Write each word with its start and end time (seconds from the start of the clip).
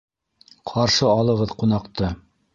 Ҡаршы 0.71 1.11
алығыҙ 1.11 1.55
ҡунаҡты!!! 1.61 2.13